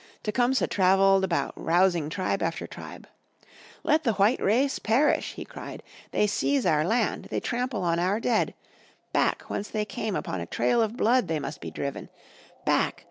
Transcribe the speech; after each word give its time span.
Tecumseh 0.23 0.65
traveled 0.65 1.23
about 1.23 1.53
rousing 1.55 2.09
tribe 2.09 2.41
after 2.41 2.65
tribe. 2.65 3.07
"Let 3.83 4.03
the 4.03 4.13
white 4.13 4.41
race 4.41 4.79
perish," 4.79 5.33
he 5.33 5.45
cried. 5.45 5.83
"They 6.09 6.25
seize 6.25 6.65
our 6.65 6.83
land, 6.83 7.25
they 7.25 7.39
trample 7.39 7.83
on 7.83 7.99
our 7.99 8.19
dead. 8.19 8.55
Back! 9.13 9.43
whence 9.43 9.67
they 9.69 9.85
came 9.85 10.15
upon 10.15 10.41
a 10.41 10.47
trail 10.47 10.81
of 10.81 10.97
blood 10.97 11.27
they 11.27 11.39
must 11.39 11.61
be 11.61 11.69
driven! 11.69 12.09
Back! 12.65 12.99